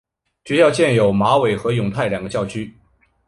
[0.45, 2.75] 学院现有马尾和永泰两个校区。